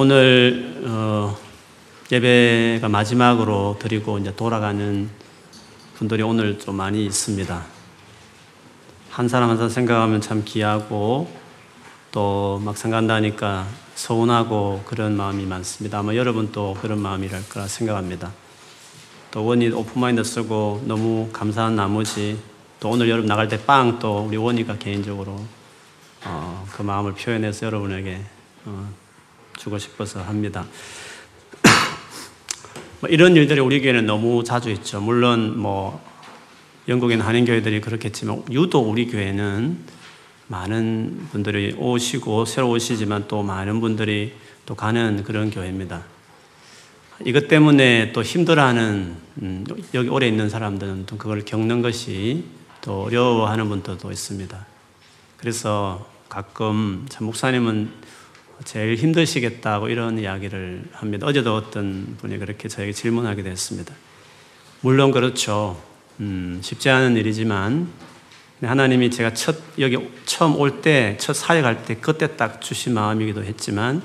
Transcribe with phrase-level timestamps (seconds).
[0.00, 1.36] 오늘 어,
[2.12, 5.10] 예배가 마지막으로 드리고 이제 돌아가는
[5.96, 7.64] 분들이 오늘 좀 많이 있습니다.
[9.10, 11.28] 한 사람 한 사람 생각하면 참 귀하고
[12.12, 13.66] 또 막상 간다니까
[13.96, 15.98] 서운하고 그런 마음이 많습니다.
[15.98, 18.30] 아마 여러분도 그런 마음이랄 거라 생각합니다.
[19.32, 22.38] 또 원이 오픈마인드 쓰고 너무 감사한 나머지
[22.78, 25.44] 또 오늘 여러분 나갈 때 빵 또 우리 원이가 개인적으로
[26.24, 28.20] 어, 그 마음을 표현해서 여러분에게
[28.64, 29.07] 어,
[29.58, 30.64] 주고 싶어서 합니다.
[33.00, 35.00] 뭐 이런 일들이 우리 교회는 너무 자주 있죠.
[35.00, 36.02] 물론 뭐
[36.88, 39.78] 영국에는 한인 교회들이 그렇겠지만 유독 우리 교회는
[40.46, 44.32] 많은 분들이 오시고 새로 오시지만 또 많은 분들이
[44.64, 46.02] 또 가는 그런 교회입니다.
[47.24, 52.44] 이것 때문에 또 힘들어하는 음, 여기 오래 있는 사람들은 또 그걸 겪는 것이
[52.80, 54.66] 또 어려워하는 분들도 있습니다.
[55.36, 57.90] 그래서 가끔 참 목사님은
[58.64, 61.26] 제일 힘드시겠다고 이런 이야기를 합니다.
[61.26, 63.94] 어제도 어떤 분이 그렇게 저에게 질문하게 됐습니다.
[64.80, 65.80] 물론 그렇죠.
[66.20, 67.88] 음, 쉽지 않은 일이지만
[68.60, 74.02] 하나님이 제가 첫 여기 처음 올 때 첫 사역할 때 그때 딱 주신 마음이기도 했지만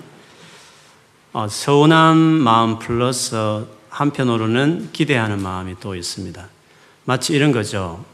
[1.31, 6.47] 어, 서운한 마음 플러스 한편으로는 기대하는 마음이 또 있습니다.
[7.05, 8.05] 마치 이런 거죠.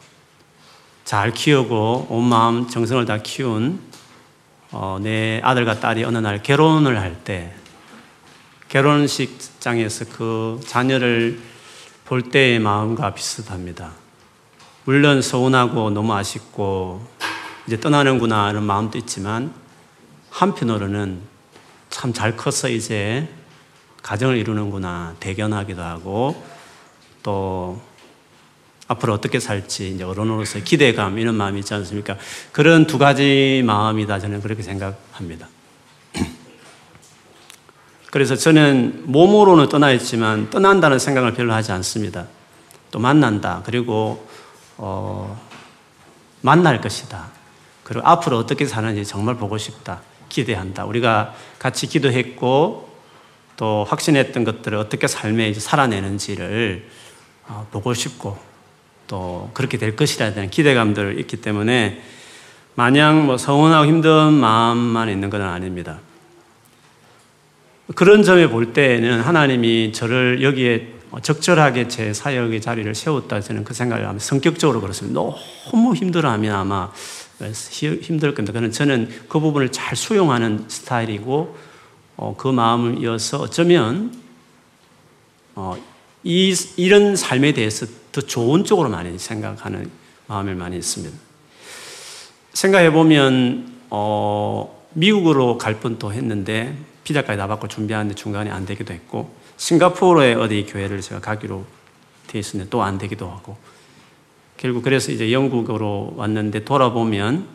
[1.04, 3.80] 잘 키우고 온 마음 정성을 다 키운
[4.72, 7.54] 어, 내 아들과 딸이 어느 날 결혼을 할 때
[8.70, 11.40] 결혼식장에서 그 자녀를
[12.06, 13.92] 볼 때의 마음과 비슷합니다.
[14.84, 17.04] 물론 서운하고 너무 아쉽고
[17.66, 19.54] 이제 떠나는구나 하는 마음도 있지만
[20.30, 21.22] 한편으로는
[21.90, 23.28] 참 잘 커서 이제
[24.04, 26.44] 가정을 이루는구나 대견하기도 하고
[27.24, 27.82] 또
[28.90, 32.18] 앞으로 어떻게 살지 이제 어른으로서의 기대감 이런 마음이 있지 않습니까?
[32.52, 35.48] 그런 두 가지 마음이다 저는 그렇게 생각합니다.
[38.10, 42.26] 그래서 저는 몸으로는 떠나 있지만 떠난다는 생각을 별로 하지 않습니다.
[42.90, 43.62] 또 만난다.
[43.64, 44.28] 그리고
[44.78, 45.40] 어,
[46.42, 47.28] 만날 것이다.
[47.84, 50.02] 그리고 앞으로 어떻게 사는지 정말 보고 싶다.
[50.30, 50.86] 기대한다.
[50.86, 52.90] 우리가 같이 기도했고
[53.56, 56.90] 또 확신했던 것들을 어떻게 삶에 살아내는지를
[57.48, 58.49] 어, 보고 싶고
[59.10, 62.02] 또 그렇게 될 것이라는 기대감들 있기 때문에
[62.76, 66.00] 마냥 뭐 서운하고 힘든 마음만 있는 것은 아닙니다.
[67.96, 74.06] 그런 점에 볼 때에는 하나님이 저를 여기에 적절하게 제 사역의 자리를 세웠다 저는 그 생각을
[74.06, 75.20] 하면 성격적으로 그렇습니다.
[75.20, 76.92] 너무 힘들어하면 아마
[77.52, 78.54] 힘들 겁니다.
[78.54, 81.58] 그는 저는 그 부분을 잘 수용하는 스타일이고
[82.16, 84.14] 어, 그 마음을 이어서 어쩌면
[85.56, 85.76] 어,
[86.24, 89.90] 이, 이런 삶에 대해서 더 좋은 쪽으로 많이 생각하는
[90.28, 91.16] 마음을 많이 있습니다.
[92.54, 99.34] 생각해 보면 어, 미국으로 갈 뻔도 했는데 비자까지 다 받고 준비하는데 중간에 안 되기도 했고
[99.58, 101.66] 싱가포르에 어디 교회를 제가 가기로
[102.28, 103.58] 돼 있었는데 또 안 되기도 하고
[104.58, 107.48] 결국 그래서 이제 영국으로 왔는데 돌아보면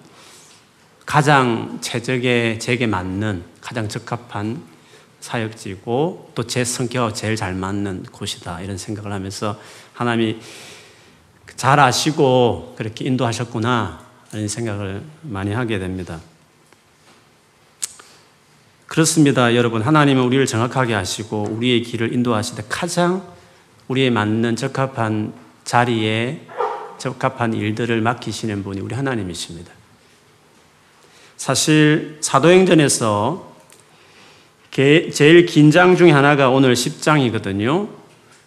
[1.05, 4.63] 가장 최적의 제게 맞는 가장 적합한
[5.25, 9.59] 사역지고 또 제 성격하고 제일 잘 맞는 곳이다 이런 생각을 하면서
[9.95, 10.39] 하나님이
[11.57, 16.21] 잘 아시고 그렇게 인도하셨구나 이런 생각을 많이 하게 됩니다.
[18.87, 19.81] 그렇습니다, 여러분.
[19.81, 23.27] 하나님은 우리를 정확하게 하시고 우리의 길을 인도하시되 가장
[23.89, 25.33] 우리에 맞는 적합한
[25.65, 26.47] 자리에
[26.99, 29.73] 적합한 일들을 맡기시는 분이 우리 하나님이십니다.
[31.39, 33.54] 사실 사도행전에서
[34.75, 37.89] 제일 긴장 중에 하나가 오늘 10장이거든요.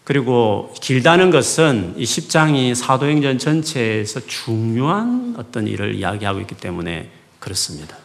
[0.04, 7.96] 그리고 길다는 것은 이 10장이 사도행전 전체에서 중요한 어떤 일을 이야기하고 있기 때문에 그렇습니다.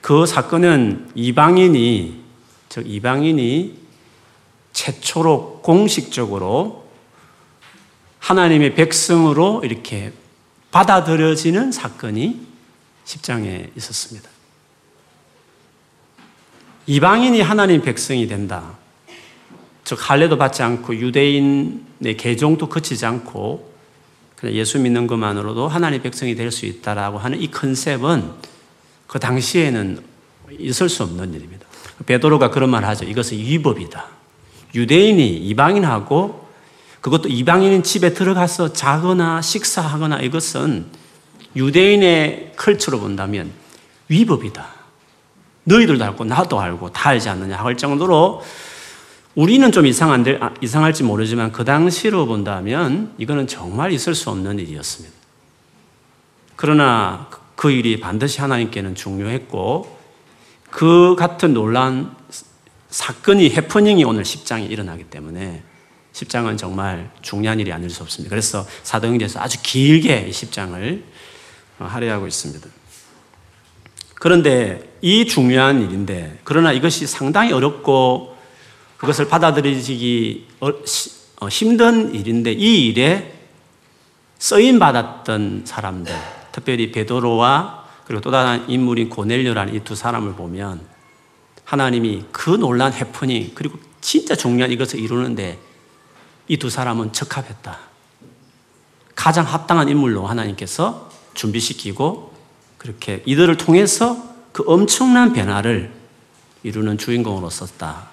[0.00, 2.22] 그 사건은 이방인이,
[2.70, 3.78] 즉 이방인이
[4.72, 6.88] 최초로 공식적으로
[8.20, 10.14] 하나님의 백성으로 이렇게
[10.70, 12.46] 받아들여지는 사건이
[13.04, 14.35] 10장에 있었습니다.
[16.86, 18.76] 이방인이 하나님 백성이 된다.
[19.84, 23.72] 즉 할례도 받지 않고 유대인의 개종도 거치지 않고
[24.36, 28.30] 그냥 예수 믿는 것만으로도 하나님 백성이 될 수 있다라고 하는 이 컨셉은
[29.06, 30.00] 그 당시에는
[30.58, 31.66] 있을 수 없는 일입니다.
[32.04, 33.04] 베드로가 그런 말 하죠.
[33.04, 34.06] 이것은 위법이다.
[34.74, 36.46] 유대인이 이방인하고
[37.00, 40.86] 그것도 이방인 집에 들어가서 자거나 식사하거나 이것은
[41.54, 43.50] 유대인의 컬처로 본다면
[44.08, 44.75] 위법이다.
[45.66, 48.42] 너희들도 알고 나도 알고 다 알지 않느냐 할 정도로
[49.34, 55.14] 우리는 좀 이상한데, 아, 이상할지 모르지만 그 당시로 본다면 이거는 정말 있을 수 없는 일이었습니다.
[56.56, 59.98] 그러나 그 일이 반드시 하나님께는 중요했고
[60.70, 62.16] 그 같은 논란
[62.88, 65.62] 사건이 해프닝이 오늘 10장에 일어나기 때문에
[66.12, 68.30] 10장은 정말 중요한 일이 아닐 수 없습니다.
[68.30, 71.02] 그래서 사도행전에서 아주 길게 10장을
[71.78, 72.66] 할애하고 있습니다.
[74.14, 78.36] 그런데 이 중요한 일인데 그러나 이것이 상당히 어렵고
[78.96, 80.70] 그것을 받아들이기 어,
[81.40, 83.32] 어, 힘든 일인데 이 일에
[84.40, 86.12] 쓰임 받았던 사람들,
[86.50, 90.80] 특별히 베드로와 그리고 또 다른 인물인 고넬료라는 이 두 사람을 보면
[91.62, 95.56] 하나님이 그 놀란 해프닝 그리고 진짜 중요한 이것을 이루는데
[96.48, 97.78] 이 두 사람은 적합했다.
[99.14, 102.34] 가장 합당한 인물로 하나님께서 준비시키고
[102.76, 105.92] 그렇게 이들을 통해서 그 엄청난 변화를
[106.62, 108.08] 이루는 주인공으로 썼다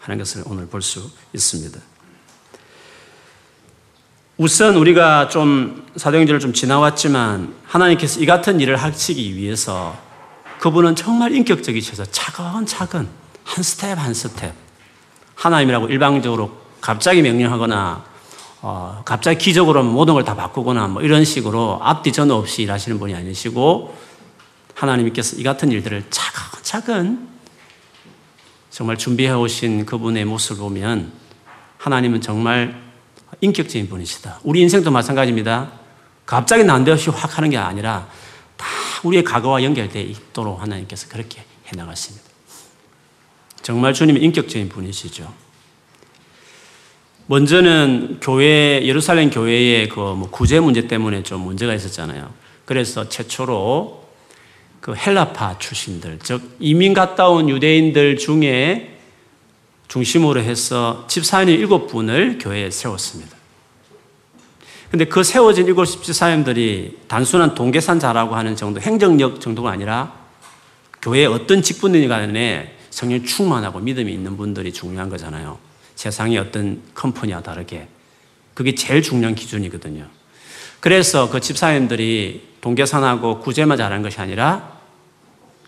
[0.00, 1.80] 하는 것을 오늘 볼 수 있습니다.
[4.36, 9.96] 우선 우리가 좀 사도행전을 좀 지나왔지만 하나님께서 이 같은 일을 하시기 위해서
[10.60, 13.08] 그분은 정말 인격적이셔서 차근차근
[13.44, 14.52] 한 스텝 한 스텝
[15.36, 16.52] 하나님이라고 일방적으로
[16.82, 18.04] 갑자기 명령하거나
[18.60, 23.14] 어, 갑자기 기적으로 모든 걸 다 바꾸거나 뭐 이런 식으로 앞뒤 전 없이 일하시는 분이
[23.14, 24.07] 아니시고
[24.78, 27.28] 하나님께서 이 같은 일들을 차근차근
[28.70, 31.12] 정말 준비해 오신 그분의 모습을 보면
[31.78, 32.80] 하나님은 정말
[33.40, 34.40] 인격적인 분이시다.
[34.44, 35.72] 우리 인생도 마찬가지입니다.
[36.26, 38.08] 갑자기 난데없이 확 하는 게 아니라
[38.56, 38.66] 다
[39.02, 42.24] 우리의 과거와 연결되어 있도록 하나님께서 그렇게 해나가십니다.
[43.62, 45.32] 정말 주님은 인격적인 분이시죠.
[47.26, 52.32] 먼저는 교회, 예루살렘 교회의 그뭐 구제 문제 때문에 좀 문제가 있었잖아요.
[52.64, 54.07] 그래서 최초로
[54.80, 58.98] 그 헬라파 출신들, 즉 이민 갔다 온 유대인들 중에
[59.88, 63.36] 중심으로 해서 집사님 일곱 분을 교회에 세웠습니다.
[64.90, 70.14] 근데 그 세워진 일곱 집사님들이 단순한 동계산 자라고 하는 정도, 행정력 정도가 아니라
[71.02, 75.58] 교회에 어떤 직분이든 간에 성령 충만하고 믿음이 있는 분들이 중요한 거잖아요.
[75.94, 77.88] 세상의 어떤 컴퍼니와 다르게.
[78.54, 80.06] 그게 제일 중요한 기준이거든요.
[80.80, 84.78] 그래서 그 집사님들이 동계산하고 구제만 잘한 것이 아니라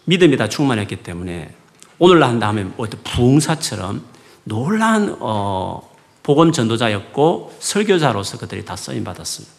[0.04, 1.50] 믿음이 다 충만했기 때문에
[1.98, 4.02] 오늘날 한다면 부흥사처럼
[4.44, 5.88] 놀란 어,
[6.22, 9.54] 복음 전도자였고 설교자로서 그들이 다 쓰임 받았습니다.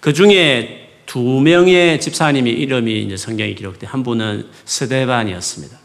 [0.00, 5.76] 그 중에 두 명의 집사님이 이름이 이제 성경에 기록된 한 분은 스데반이었습니다.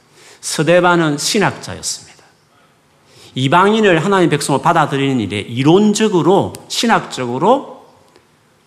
[0.41, 2.13] 스데반은 신학자였습니다.
[3.35, 7.72] 이방인을 하나님 백성을 받아들이는 일에 이론적으로 신학적으로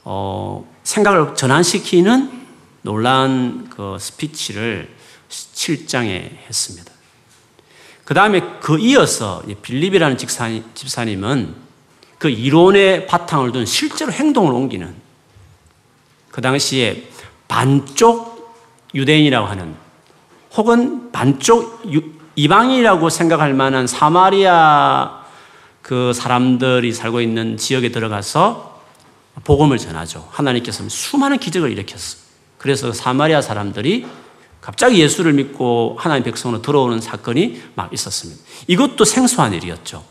[0.09, 2.47] 어, 생각을 전환시키는
[2.83, 4.89] 놀란 그 스피치를
[5.29, 6.93] 7장에 했습니다.
[8.05, 11.67] 그 다음에 그 이어서 빌립이라는 집사님 은
[12.19, 14.95] 그 이론의 바탕을 둔 실제로 행동을 옮기는
[16.31, 17.05] 그 당시에
[17.49, 18.57] 반쪽
[18.95, 19.75] 유대인이라고 하는
[20.55, 21.83] 혹은 반쪽
[22.35, 25.25] 이방인이라고 생각할 만한 사마리아
[25.83, 28.76] 그 사람들이 살고 있는 지역에 들어가서
[29.45, 30.29] 복음을 전하죠.
[30.31, 32.19] 하나님께서 수많은 기적을 일으켰어.
[32.59, 34.07] 그래서 사마리아 사람들이
[34.61, 38.43] 갑자기 예수를 믿고 하나님 백성으로 들어오는 사건이 막 있었습니다.
[38.67, 40.03] 이것도 생소한 일이었죠.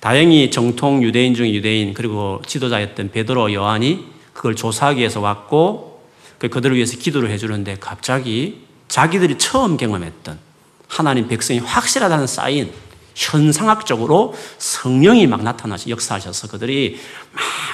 [0.00, 6.04] 다행히 정통 유대인 중 유대인 그리고 지도자였던 베드로 요한이 그걸 조사하기 위해서 왔고
[6.38, 10.38] 그 그들을 위해서 기도를 해주는데 갑자기 자기들이 처음 경험했던
[10.86, 12.72] 하나님 백성이 확실하다는 사인
[13.18, 17.00] 현상학적으로 성령이 막 나타나서 역사하셔서 그들이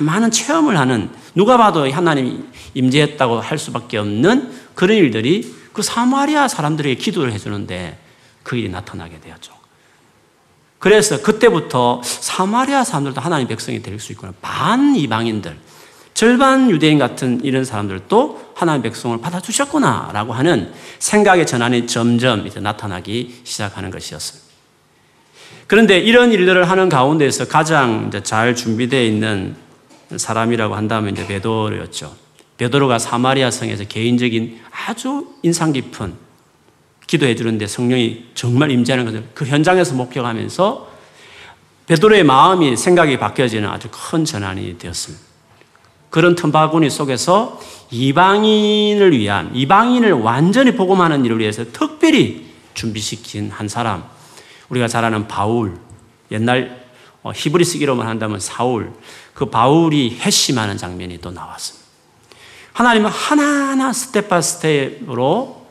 [0.01, 6.95] 많은 체험을 하는 누가 봐도 하나님이 임재했다고 할 수밖에 없는 그런 일들이 그 사마리아 사람들에게
[6.95, 7.99] 기도를 해주는데
[8.43, 9.53] 그 일이 나타나게 되었죠.
[10.79, 14.33] 그래서 그때부터 사마리아 사람들도 하나님 백성이 될 수 있구나.
[14.41, 15.59] 반 이방인들,
[16.15, 23.91] 절반 유대인 같은 이런 사람들도 하나님 백성을 받아주셨구나라고 하는 생각의 전환이 점점 이제 나타나기 시작하는
[23.91, 24.44] 것이었습니다.
[25.67, 29.57] 그런데 이런 일들을 하는 가운데서 가장 잘 준비되어 있는
[30.15, 32.15] 사람이라고 한다면 이제 베드로였죠.
[32.59, 36.15] 베드로가 사마리아 성에서 개인적인 아주 인상 깊은
[37.07, 40.95] 기도해 주는데 성령이 정말 임재하는 것을 그 현장에서 목격하면서
[41.87, 45.25] 베드로의 마음이 생각이 바뀌어지는 아주 큰 전환이 되었습니다.
[46.11, 54.05] 그런 틈바구니 속에서 이방인을 위한 이방인을 완전히 복음하는 일을 위해서 특별히 준비시킨 한 사람
[54.69, 55.79] 우리가 잘 아는 바울
[56.31, 56.85] 옛날
[57.23, 58.93] 어, 히브리식으로 말한다면 사울
[59.33, 61.85] 그 바울이 회심하는 장면이 또 나왔습니다.
[62.75, 65.65] 하나님은 하나하나 step by step으로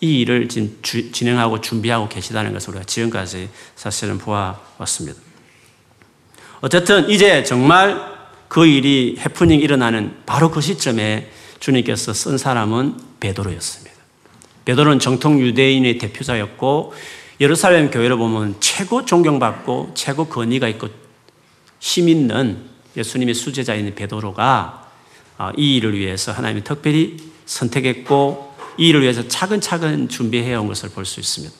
[0.00, 5.20] 이 일을 진행하고 준비하고 계시다는 것을 우리가 지금까지 사실은 보아왔습니다.
[6.60, 8.10] 어쨌든 이제 정말
[8.48, 11.30] 그 일이 해프닝 일어나는 바로 그 시점에
[11.60, 13.96] 주님께서 쓴 사람은 베드로였습니다.
[14.64, 16.94] 베드로는 정통 유대인의 대표자였고
[17.40, 20.88] 예루살렘 교회를 보면 최고 존경받고 최고 권위가 있고
[21.78, 22.58] 힘 있는
[22.96, 24.88] 예수님의 수제자인 베드로가
[25.38, 27.16] 아, 이 일을 위해서 하나님이 특별히
[27.46, 31.54] 선택했고 이 일을 위해서 차근차근 준비해 온 것을 볼 수 있습니다.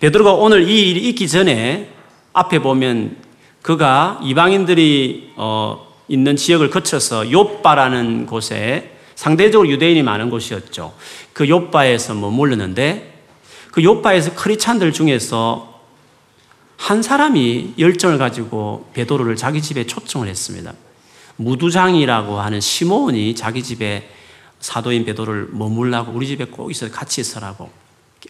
[0.00, 1.90] 베드로가 오늘 이 일이 있기 전에
[2.32, 3.16] 앞에 보면
[3.62, 10.94] 그가 이방인들이 어, 있는 지역을 거쳐서 요바라는 곳에 상대적으로 유대인이 많은 곳이었죠.
[11.32, 13.09] 그 요바에서 머물렀는데
[13.72, 15.80] 그 요바에서 크리찬들 중에서
[16.76, 20.72] 한 사람이 열정을 가지고 베드로를 자기 집에 초청을 했습니다.
[21.36, 24.08] 무두장이라고 하는 시몬이 자기 집에
[24.60, 27.70] 사도인 베드로를 머물라고 우리 집에 꼭 있어 같이 있어라고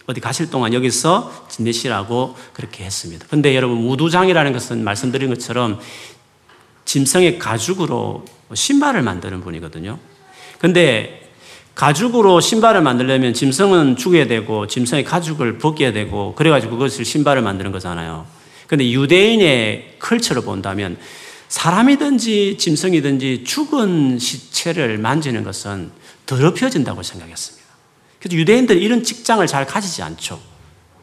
[0.06, 3.26] 어디 가실 동안 여기서 지내시라고 그렇게 했습니다.
[3.28, 5.80] 근데 여러분 무두장이라는 것은 말씀드린 것처럼
[6.84, 9.98] 짐승의 가죽으로 신발을 만드는 분이거든요.
[10.58, 11.19] 근데
[11.80, 18.26] 가죽으로 신발을 만들려면 짐승은 죽여야 되고 짐승의 가죽을 벗겨야 되고 그래가지고 그것을 신발을 만드는 거잖아요.
[18.66, 20.98] 근데 유대인의 컬처를 본다면
[21.48, 25.90] 사람이든지 짐승이든지 죽은 시체를 만지는 것은
[26.26, 27.66] 더럽혀진다고 생각했습니다.
[28.18, 30.38] 그래서 유대인들은 이런 직장을 잘 가지지 않죠.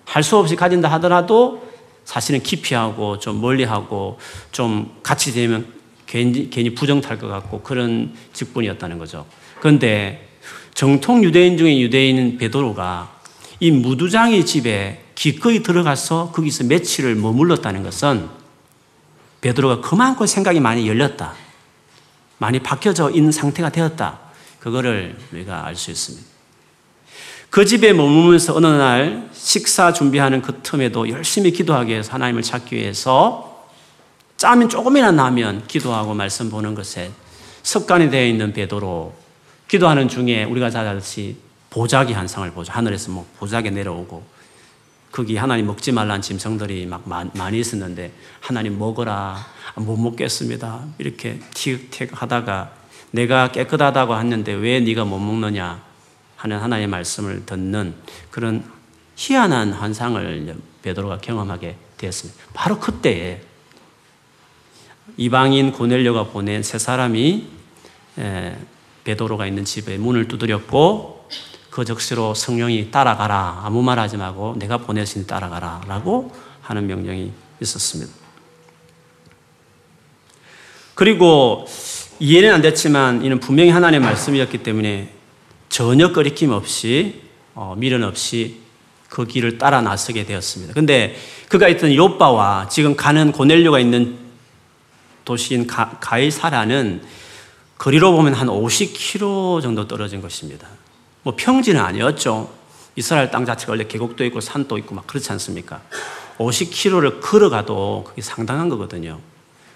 [0.05, 1.67] 할 수 없이 가진다 하더라도
[2.05, 4.19] 사실은 기피하고 좀 멀리하고
[4.51, 5.74] 좀 같이 되면
[6.05, 9.25] 괜히, 괜히 부정탈 것 같고 그런 직분이었다는 거죠.
[9.60, 10.26] 그런데
[10.77, 13.12] 정통 유대인 중에 유대인은 베드로가
[13.60, 18.29] 이 무두장의 집에 기꺼이 들어가서 거기서 며칠을 머물렀다는 것은
[19.41, 21.34] 베드로가 그만큼 생각이 많이 열렸다.
[22.38, 24.19] 많이 바뀌어져 있는 상태가 되었다.
[24.60, 26.27] 그거를 우리가 알 수 있습니다.
[27.50, 33.67] 그 집에 머무면서 어느 날 식사 준비하는 그 틈에도 열심히 기도하기 위해서 하나님을 찾기 위해서
[34.38, 37.10] 짬이 조금이나 나면 기도하고 말씀 보는 것에
[37.63, 39.25] 습관이 되어 있는 베드로
[39.67, 41.38] 기도하는 중에 우리가 잘 알듯이
[41.69, 42.71] 보자기 한 상을 보죠.
[42.71, 44.24] 하늘에서 뭐 보자기 내려오고
[45.12, 49.45] 거기 하나님 먹지 말란 짐승들이 막 많이 있었는데 하나님 먹어라
[49.75, 52.71] 못 먹겠습니다 이렇게 티격태격 하다가
[53.12, 55.81] 내가 깨끗하다고 했는데 왜 네가 못 먹느냐
[56.36, 57.95] 하는 하나님의 말씀을 듣는
[58.29, 58.63] 그런
[59.15, 62.39] 희한한 환상을 베드로가 경험하게 되었습니다.
[62.53, 63.41] 바로 그때에
[65.15, 67.47] 이방인 고넬료가 보낸 세 사람이
[69.07, 71.29] 베드로가 있는 집에 문을 두드렸고
[71.69, 78.11] 그 적시로 성령이 따라가라 아무 말 하지 말고 내가 보내신 따라가라라고 하는 명령이 있었습니다.
[80.93, 81.65] 그리고
[82.19, 85.13] 이해는 안 됐지만 이는 분명히 하나님의 말씀이었기 때문에
[85.69, 87.21] 전혀 꺼리낌 없이
[87.53, 88.59] 어, 미련 없이
[89.07, 90.73] 그 길을 따라 나서게 되었습니다.
[90.73, 91.15] 근데
[91.47, 94.17] 그가 있던 요바와 지금 가는 고넬료가 있는
[95.23, 97.03] 도시인 가, 가이사라는
[97.77, 100.67] 거리로 보면 한 50km 정도 떨어진 것입니다.
[101.24, 102.50] 뭐 평지는 아니었죠.
[102.96, 105.81] 이스라엘 땅 자체가 원래 계곡도 있고 산도 있고 막 그렇지 않습니까?
[106.39, 109.19] 50km를 걸어가도 그게 상당한 거거든요.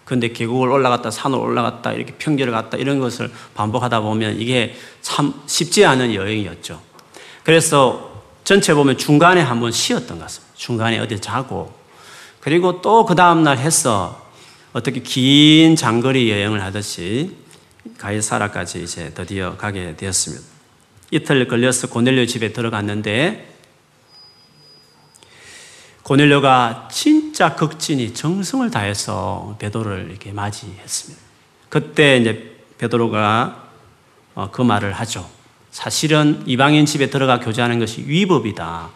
[0.05, 5.86] 그런데 계곡을 올라갔다 산을 올라갔다 이렇게 평지를 갔다 이런 것을 반복하다 보면 이게 참 쉽지
[5.86, 6.81] 않은 여행이었죠.
[7.43, 8.12] 그래서
[8.43, 10.53] 전체 보면 중간에 한 번 쉬었던 것 같습니다.
[10.55, 11.72] 중간에 어디 자고
[12.39, 14.20] 그리고 또 그 다음날 해서
[14.74, 17.36] 어떻게 긴 장거리 여행을 하듯이
[18.01, 20.43] 가이사라까지 이제 드디어 가게 되었습니다.
[21.12, 23.48] 이틀 걸려서 고넬료 집에 들어갔는데
[26.01, 31.22] 고넬료가 진짜 극진히 정성을 다해서 베드로를 이렇게 맞이했습니다.
[31.70, 33.70] 그때 이제 베드로가
[34.34, 35.29] 어, 그 말을 하죠.
[35.70, 38.89] 사실은 이방인 집에 들어가 교제하는 것이 위법이다.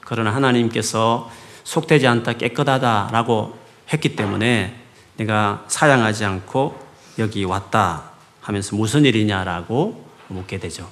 [0.00, 1.30] 그러나 하나님께서
[1.62, 3.56] 속되지 않다, 깨끗하다라고
[3.92, 4.74] 했기 때문에
[5.16, 6.78] 내가 사양하지 않고
[7.18, 8.07] 여기 왔다
[8.48, 10.88] 하면서 무슨 일이냐라고 묻게 되죠.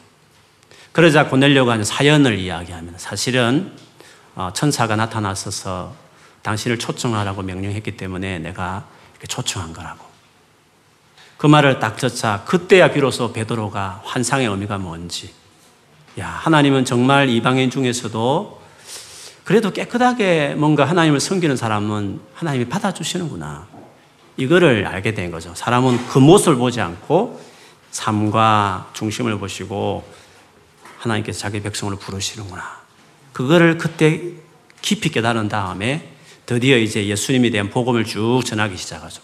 [0.93, 3.73] 그러자 고넬료가 사연을 이야기하면 사실은
[4.35, 5.95] 어, 천사가 나타나서서
[6.43, 8.85] 당신을 초청하라고 명령했기 때문에 내가
[9.27, 10.05] 초청한 거라고.
[11.39, 15.33] 그 말을 딱 듣자 그때야 비로소 베드로가 환상의 의미가 뭔지.
[16.19, 18.61] 야, 하나님은 정말 이방인 중에서도
[19.45, 23.67] 그래도 깨끗하게 뭔가 하나님을 섬기는 사람은 하나님이 받아주시는구나.
[24.37, 25.55] 이거를 알게 된 거죠.
[25.55, 27.46] 사람은 그 모습을 보지 않고
[27.97, 30.07] 삶과 중심을 보시고
[30.99, 32.63] 하나님께서 자기 백성을 부르시는구나.
[33.33, 34.21] 그거를 그때
[34.83, 36.13] 깊이 깨달은 다음에
[36.45, 39.23] 드디어 이제 예수님에 대한 복음을 쭉 전하기 시작하죠.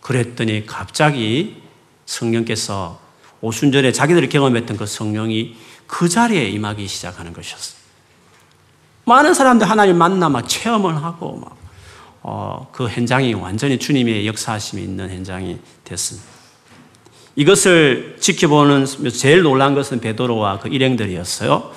[0.00, 1.60] 그랬더니 갑자기
[2.06, 3.00] 성령께서
[3.40, 5.56] 오순절에 자기들이 경험했던 그 성령이
[5.88, 7.78] 그 자리에 임하기 시작하는 것이었어요.
[9.06, 11.56] 많은 사람들 하나님 만나 막 체험을 하고 막,
[12.22, 16.37] 어, 그 현장이 완전히 주님의 역사하심이 있는 현장이 됐습니다.
[17.38, 21.70] 이것을 지켜보는 제일 놀란 것은 베드로와 그 일행들이었어요.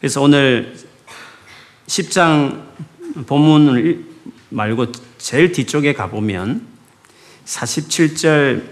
[0.00, 0.74] 그래서 오늘
[1.86, 2.62] 10장
[3.26, 4.06] 본문을
[4.48, 4.86] 말고
[5.18, 6.66] 제일 뒤쪽에 가보면
[7.44, 8.62] 47절,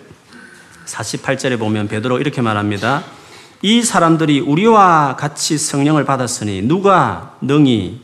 [0.86, 3.04] 48절에 보면 베드로 이렇게 말합니다.
[3.60, 8.00] 이 사람들이 우리와 같이 성령을 받았으니 누가 능히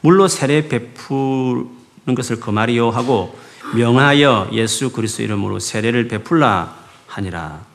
[0.00, 3.38] 물로 세례 베푸는 것을 그말이요 하고
[3.74, 6.74] 명하여 예수 그리스도 이름으로 세례를 베풀라
[7.08, 7.73] 하니라.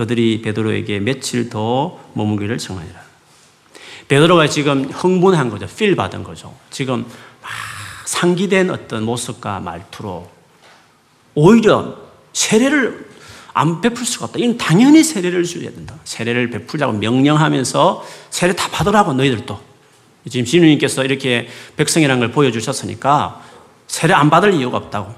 [0.00, 2.98] 그들이 베드로에게 며칠 더 머무기를 정하니라.
[4.08, 5.66] 베드로가 지금 흥분한 거죠.
[5.66, 6.54] 필 받은 거죠.
[6.70, 7.04] 지금
[8.06, 10.26] 상기된 어떤 모습과 말투로
[11.34, 11.98] 오히려
[12.32, 13.10] 세례를
[13.52, 14.38] 안 베풀 수가 없다.
[14.38, 15.96] 이건 당연히 세례를 줘야 된다.
[16.04, 19.60] 세례를 베풀자고 명령하면서 세례 다 받으라고 너희들도.
[20.30, 23.42] 지금 신우님께서 이렇게 백성이라는 걸 보여주셨으니까
[23.86, 25.14] 세례 안 받을 이유가 없다고.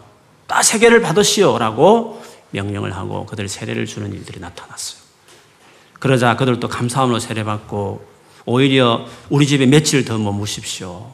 [0.49, 2.22] 다 세계를 받으시오라고
[2.53, 5.03] 명령을 하고 그들 세례를 주는 일들이 나타났어요.
[5.99, 8.05] 그러자 그들도 감사함으로 세례받고
[8.45, 11.13] 오히려 우리 집에 며칠 더 머무십시오.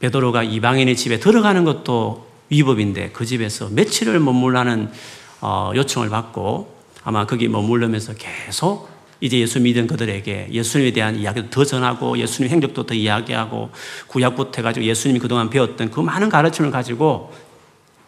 [0.00, 4.90] 베드로가 이방인의 집에 들어가는 것도 위법인데 그 집에서 며칠을 머물라는
[5.40, 8.88] 어, 요청을 받고 아마 거기 머물르면서 계속
[9.20, 13.70] 이제 예수 믿은 그들에게 예수님에 대한 이야기도 더 전하고 예수님 행적도 더 이야기하고
[14.06, 17.32] 구약부터 해가지고 예수님이 그동안 배웠던 그 많은 가르침을 가지고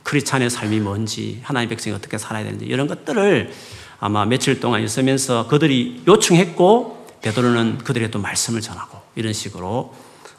[0.03, 3.53] 크리스찬의 삶이 뭔지 하나님 백성이 어떻게 살아야 되는지 이런 것들을
[4.01, 9.95] 아마 며칠 동안 있으면서 그들이 요청했고 베드로는 그들의 또 말씀을 전하고 이런 식으로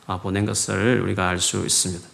[0.05, 2.05] 아, 보낸 것을 우리가 알 수 있습니다.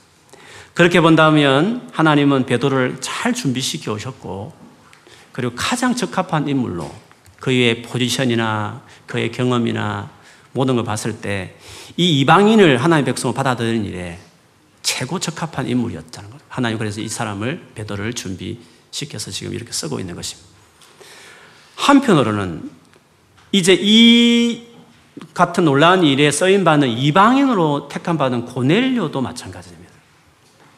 [0.76, 4.54] 그렇게 본다면 하나님은 베드로를 잘 준비시켜 오셨고
[5.32, 6.90] 그리고 가장 적합한 인물로
[7.40, 10.12] 그의 포지션이나 그의 경험이나
[10.54, 11.56] 모든 걸 봤을 때
[12.00, 14.20] 이 이방인을 하나님의 백성을 받아들이는 일에
[14.82, 16.39] 최고 적합한 인물이었다는 거예요.
[16.60, 20.50] 하나님 그래서 이 사람을 베드로를 준비시켜서 지금 이렇게 쓰고 있는 것입니다.
[21.78, 22.70] 한편으로는
[23.54, 24.68] 이제 이
[25.34, 29.94] 같은 놀라운 일에 쓰임 받는 이방인으로 택함 받은 고넬료도 마찬가지입니다.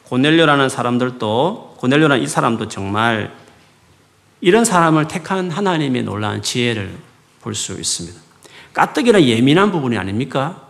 [0.04, 3.34] 고넬료라는 사람들도 고넬료라는 이 사람도 정말
[4.40, 6.96] 이런 사람을 택한 하나님의 놀라운 지혜를
[7.40, 8.20] 볼 수 있습니다.
[8.72, 10.68] 까뜩이나 예민한 부분이 아닙니까?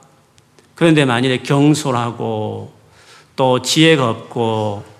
[0.74, 2.72] 그런데 만일에 경솔하고
[3.36, 4.91] 또 지혜가 없고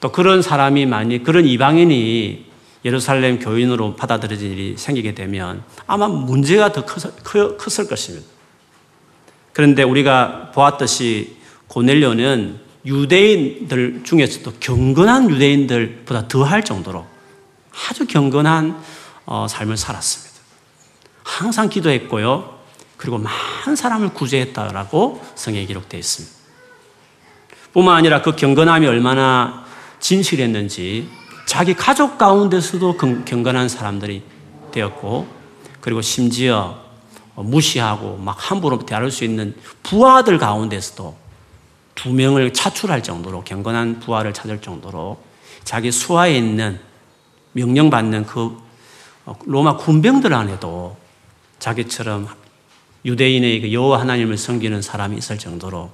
[0.00, 2.46] 또 그런 사람이 많이 그런 이방인이
[2.84, 8.26] 예루살렘 교인으로 받아들여질 일이 생기게 되면 아마 문제가 더 컸 을 것입니다.
[9.52, 17.04] 그런데 우리가 보았듯이 고넬료는 유대인들 중에서도 경건한 유대인들보다 더할 정도로
[17.90, 18.80] 아주 경건한
[19.26, 20.38] 어, 삶을 살았습니다.
[21.24, 22.56] 항상 기도했고요.
[22.96, 26.36] 그리고 많은 사람을 구제했다라고 성에 기록되어 있습니다.
[27.72, 29.66] 뿐만 아니라 그 경건함이 얼마나
[30.00, 31.08] 진실했는지
[31.46, 34.22] 자기 가족 가운데서도 경건한 사람들이
[34.70, 35.26] 되었고
[35.80, 36.78] 그리고 심지어
[37.34, 41.16] 무시하고 막 함부로 대할 수 있는 부하들 가운데서도
[41.94, 45.18] 두 명을 차출할 정도로 경건한 부하를 찾을 정도로
[45.64, 46.78] 자기 수하에 있는
[47.52, 48.56] 명령받는 그
[49.44, 50.96] 로마 군병들 안에도
[51.58, 52.28] 자기처럼
[53.04, 55.90] 유대인의 그 여호와 하나님을 섬기는 사람이 있을 정도로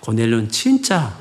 [0.00, 1.16] 고넬료는 진짜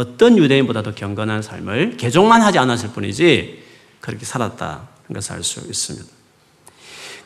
[0.00, 3.62] 어떤 유대인보다도 경건한 삶을 개종만 하지 않았을 뿐이지
[4.00, 4.82] 그렇게 살았다는
[5.12, 6.08] 것을 알 수 있습니다.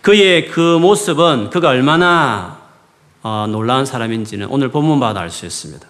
[0.00, 2.60] 그의 그 모습은 그가 얼마나
[3.22, 5.86] 어, 놀라운 사람인지는 오늘 본문마다 알 수 있습니다.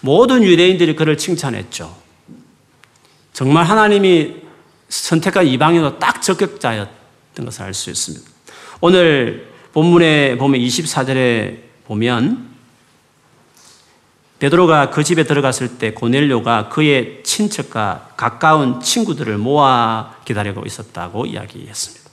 [0.00, 1.96] 모든 유대인들이 그를 칭찬했죠.
[3.32, 4.34] 정말 하나님이
[4.90, 8.30] 선택한 이방인으로 딱 적격자였던 것을 알 수 있습니다.
[8.82, 12.51] 오늘 본문에 보면 24절에 보면
[14.42, 22.10] 베드로가 그 집에 들어갔을 때 고넬료가 그의 친척과 가까운 친구들을 모아 기다리고 있었다고 이야기했습니다.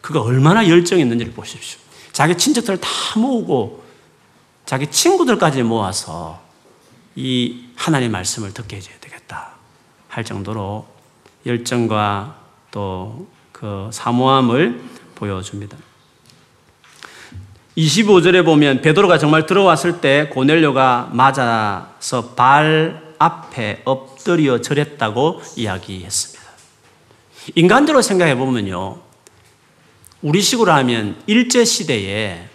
[0.00, 1.80] 그가 얼마나 열정이 있는지를 보십시오.
[2.12, 3.84] 자기 친척들을 다 모으고
[4.64, 6.42] 자기 친구들까지 모아서
[7.14, 9.52] 이 하나님의 말씀을 듣게 해줘야 되겠다
[10.08, 10.86] 할 정도로
[11.46, 12.36] 열정과
[12.70, 14.82] 또 그 사모함을
[15.14, 15.78] 보여줍니다.
[17.76, 26.46] 25절에 보면 베드로가 정말 들어왔을 때 고넬료가 맞아서 발 앞에 엎드려 절했다고 이야기했습니다.
[27.54, 28.98] 인간적으로 생각해 보면요.
[30.22, 32.48] 우리식으로 하면 일제 시대에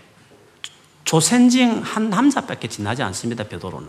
[1.06, 3.44] 조센징 한 남자밖에 지나지 않습니다.
[3.44, 3.88] 베드로는.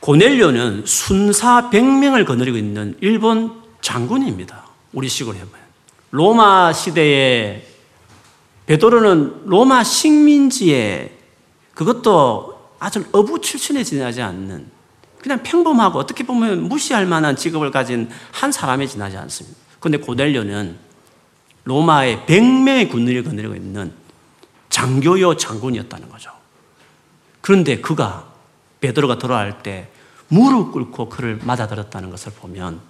[0.00, 4.66] 고넬료는 순사 100명을 거느리고 있는 일본 장군입니다.
[4.92, 5.66] 우리식으로 해보면.
[6.10, 7.75] 로마 시대에
[8.66, 11.16] 베드로는 로마 식민지에
[11.74, 14.70] 그것도 아주 어부 출신에 지나지 않는
[15.20, 19.56] 그냥 평범하고 어떻게 보면 무시할 만한 직업을 가진 한 사람에 지나지 않습니다.
[19.80, 20.76] 그런데 고넬료는
[21.64, 23.92] 로마의 100명의 군인을 거느리고 있는
[24.68, 26.30] 장교요 장군이었다는 거죠.
[27.40, 28.32] 그런데 그가
[28.80, 29.88] 베드로가 돌아갈 때
[30.28, 32.80] 무릎 꿇고 그를 맞아들었다는 것을 보면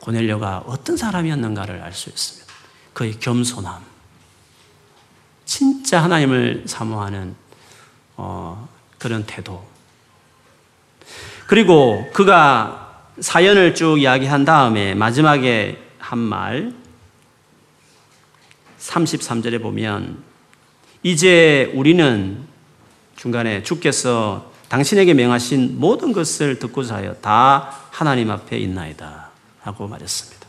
[0.00, 2.52] 고넬료가 어떤 사람이었는가를 알 수 있습니다.
[2.92, 3.82] 그의 겸손함,
[5.46, 7.34] 진짜 하나님을 사모하는
[8.16, 9.64] 어, 그런 태도.
[11.46, 16.74] 그리고 그가 사연을 쭉 이야기한 다음에 마지막에 한 말,
[18.78, 20.22] 33절에 보면,
[21.02, 22.44] 이제 우리는
[23.16, 29.30] 중간에 주께서 당신에게 명하신 모든 것을 듣고자 하여 다 하나님 앞에 있나이다.
[29.60, 30.46] 하고 말했습니다.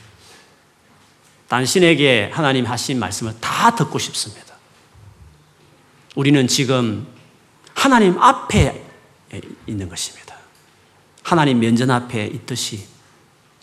[1.47, 4.46] 당신에게 하나님 하신 말씀을 다 듣고 싶습니다.
[6.17, 7.05] 우리는 지금
[7.75, 8.83] 하나님 앞에
[9.67, 10.35] 있는 것입니다.
[11.21, 12.87] 하나님 면전 앞에 있듯이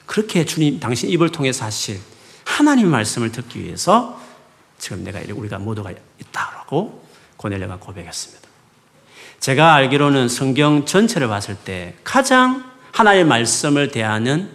[0.07, 1.99] 그렇게 주님 당신 입을 통해서 하실
[2.45, 4.21] 하나님 말씀을 듣기 위해서
[4.79, 5.90] 지금 내가 우리가 모두가
[6.21, 7.05] 있다라고
[7.38, 8.49] 고넬레가 고백했습니다.
[9.40, 14.49] 제가 알기로는 성경 전체를 봤을 때 가장 하나님의 말씀을 대하는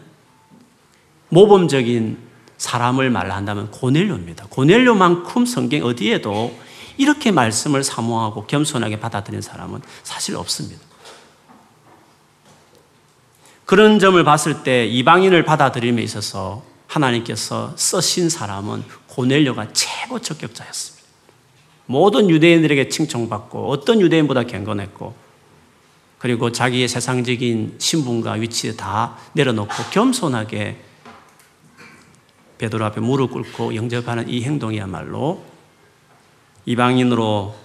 [1.27, 2.17] 모범적인
[2.57, 4.45] 사람을 말한다면 고넬료입니다.
[4.49, 6.68] 고넬료만큼 성경 어디에도
[6.99, 10.81] 이렇게 말씀을 사모하고 겸손하게 받아들인 사람은 사실 없습니다.
[13.65, 21.07] 그런 점을 봤을 때 이방인을 받아들임에 있어서 하나님께서 쓰신 사람은 고넬료가 최고 적격자였습니다.
[21.85, 25.15] 모든 유대인들에게 칭송받고 어떤 유대인보다 경건했고
[26.17, 30.83] 그리고 자기의 세상적인 신분과 위치에 다 내려놓고 겸손하게
[32.57, 35.48] 베드로 앞에 무릎 꿇고 영접하는 이 행동이야말로
[36.65, 37.55] 이방인으로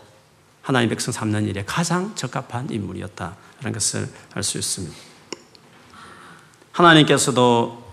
[0.63, 4.97] 하나님 백성 삼는 일에 가장 적합한 인물이었다라는 것을 알 수 있습니다.
[6.73, 7.85] 하나님께서도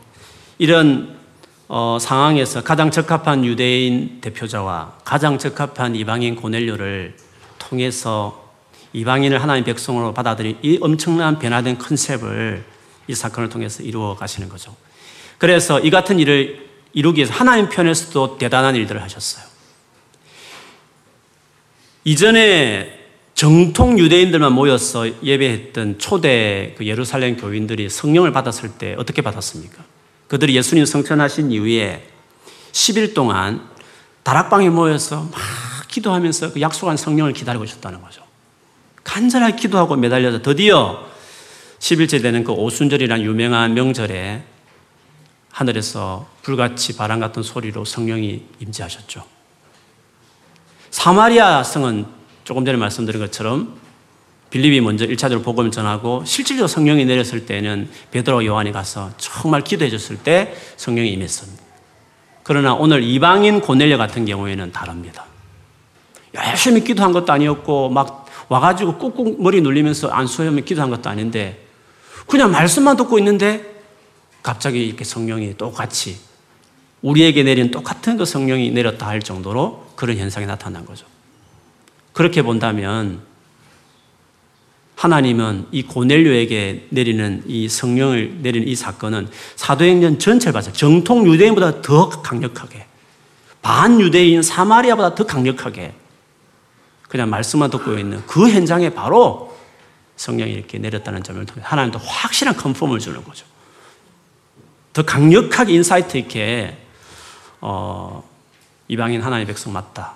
[0.58, 1.20] 이런
[1.68, 7.16] 어, 상황에서 가장 적합한 유대인 대표자와 가장 적합한 이방인 고넬료를
[7.60, 8.52] 통해서
[8.94, 12.66] 이방인을 하나님 백성으로 받아들인 이 엄청난 변화된 컨셉을
[13.08, 14.76] 이 사건을 통해서 이루어 가시는 거죠.
[15.38, 19.51] 그래서 이 같은 일을 이루기 위해서 하나님 편에서도 대단한 일들을 하셨어요.
[22.04, 23.00] 이전에
[23.36, 29.84] 정통 유대인들만 모여서 예배했던 초대 그 예루살렘 교인들이 성령을 받았을 때 어떻게 받았습니까?
[30.28, 32.08] 그들이 예수님 성천하신 이후에
[32.72, 33.68] 10일 동안
[34.24, 35.42] 다락방에 모여서 막
[35.88, 38.24] 기도하면서 그 약속한 성령을 기다리고 있었다는 거죠.
[39.04, 41.06] 간절하게 기도하고 매달려서 드디어
[41.80, 44.44] 10일째 되는 그 오순절이란 유명한 명절에
[45.50, 49.41] 하늘에서 불같이 바람 같은 소리로 성령이 임재하셨죠.
[50.92, 52.06] 사마리아 성은
[52.44, 53.80] 조금 전에 말씀드린 것처럼
[54.50, 60.18] 빌립이 먼저 1차적으로 복음을 전하고 실질적으로 성령이 내렸을 때는 베드로 요한이 가서 정말 기도해 줬을
[60.18, 61.64] 때 성령이 임했습니다.
[62.44, 65.26] 그러나 오늘 이방인 고넬려 같은 경우에는 다릅니다.
[66.34, 71.66] 열심히 기도한 것도 아니었고 막 와가지고 꾹꾹 머리 눌리면서 안수하며 기도한 것도 아닌데
[72.28, 73.82] 그냥 말씀만 듣고 있는데
[74.44, 76.20] 갑자기 이렇게 성령이 똑같이
[77.02, 81.06] 우리에게 내린 똑같은 그 성령이 내렸다 할 정도로 그런 현상이 나타난 거죠.
[82.12, 83.22] 그렇게 본다면
[84.96, 92.10] 하나님은 이 고넬료에게 내리는 이 성령을 내리는 이 사건은 사도행전 전체를 봐서 정통 유대인보다 더
[92.10, 92.88] 강력하게
[93.62, 95.94] 반유대인 사마리아보다 더 강력하게
[97.08, 99.56] 그냥 말씀만 듣고 있는 그 현장에 바로
[100.16, 103.46] 성령이 이렇게 내렸다는 점을 통해 하나님도 확실한 confirm을 주는 거죠.
[104.94, 106.76] 더 강력하게 insight 있게
[107.60, 108.31] 어,
[108.92, 110.16] 이방인 하나님의 백성 맞다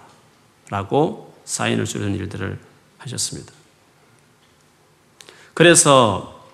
[0.70, 2.60] 라고 사인을 주는 일들을
[2.98, 3.54] 하셨습니다.
[5.54, 6.46] 그래서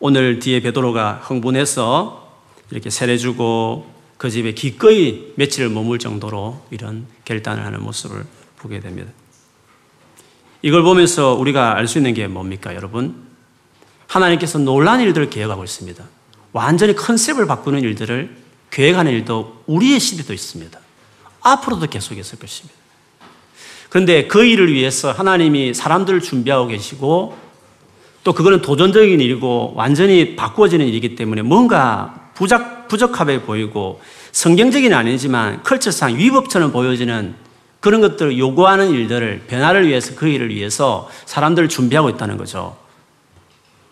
[0.00, 2.36] 오늘 뒤에 베드로가 흥분해서
[2.72, 9.08] 이렇게 세례 주고 그 집에 기꺼이 며칠을 머물 정도로 이런 결단을 하는 모습을 보게 됩니다.
[10.62, 13.28] 이걸 보면서 우리가 알 수 있는 게 뭡니까, 여러분?
[14.08, 16.04] 하나님께서 놀란 일들을 계획하고 있습니다.
[16.52, 18.41] 완전히 컨셉을 바꾸는 일들을
[18.72, 20.80] 계획하는 일도 우리의 시대도 있습니다.
[21.42, 22.74] 앞으로도 계속 있을 것입니다.
[23.90, 27.36] 그런데 그 일을 위해서 하나님이 사람들을 준비하고 계시고
[28.24, 34.00] 또 그거는 도전적인 일이고 완전히 바꾸어지는 일이기 때문에 뭔가 부적, 부적합해 보이고
[34.32, 37.34] 성경적인 아니지만 컬처상 위법처럼 보여지는
[37.80, 42.76] 그런 것들을 요구하는 일들을 변화를 위해서 그 일을 위해서 사람들을 준비하고 있다는 거죠.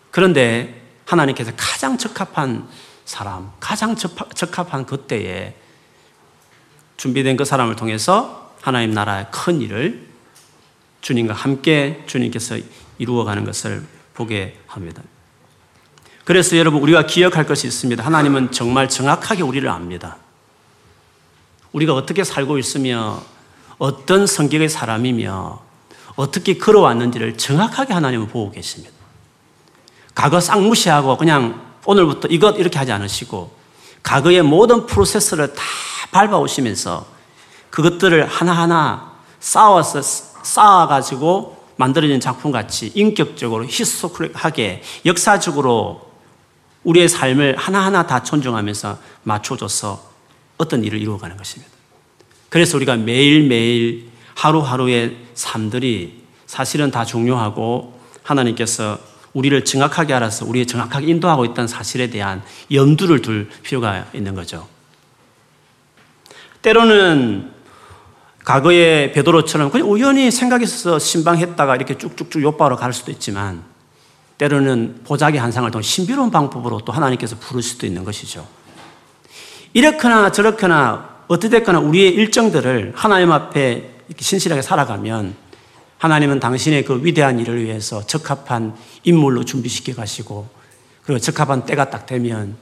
[0.09, 2.67] 그런데 하나님께서 가장 적합한
[3.11, 5.53] 사람, 가장 적합한 그때에
[6.95, 10.07] 준비된 그 사람을 통해서 하나님 나라의 큰 일을
[11.01, 12.57] 주님과 함께 주님께서
[12.99, 15.03] 이루어가는 것을 보게 합니다.
[16.23, 18.01] 그래서 여러분 우리가 기억할 것이 있습니다.
[18.01, 20.15] 하나님은 정말 정확하게 우리를 압니다.
[21.73, 23.21] 우리가 어떻게 살고 있으며
[23.77, 25.61] 어떤 성격의 사람이며
[26.15, 28.95] 어떻게 걸어왔는지를 정확하게 하나님은 보고 계십니다.
[30.15, 33.51] 과거 싹 무시하고 그냥 오늘부터 이것 이렇게 하지 않으시고
[34.03, 35.61] 과거의 모든 프로세스를 다
[36.11, 37.05] 밟아오시면서
[37.69, 46.11] 그것들을 하나하나 쌓아서 쌓아가지고 만들어진 작품 같이 인격적으로 히스토리하게 역사적으로
[46.83, 50.11] 우리의 삶을 하나하나 다 존중하면서 맞춰줘서
[50.57, 51.71] 어떤 일을 이루어가는 것입니다.
[52.49, 58.99] 그래서 우리가 매일매일 하루하루의 삶들이 사실은 다 중요하고 하나님께서
[59.33, 62.41] 우리를 정확하게 알아서 우리의 정확하게 인도하고 있다는 사실에 대한
[62.71, 64.67] 염두를 둘 필요가 있는 거죠.
[66.61, 67.51] 때로는
[68.43, 73.63] 과거의 베드로처럼 그냥 우연히 생각이 있어서 신방했다가 이렇게 쭉쭉쭉 요바로 갈 수도 있지만
[74.37, 78.47] 때로는 보자기 한상을 통해 신비로운 방법으로 또 하나님께서 부를 수도 있는 것이죠.
[79.73, 85.35] 이렇거나 저렇거나 어찌됐거나 우리의 일정들을 하나님 앞에 신실하게 살아가면
[86.01, 90.49] 하나님은 당신의 그 위대한 일을 위해서 적합한 인물로 준비시켜 가시고
[91.03, 92.57] 그리고 적합한 때가 딱 되면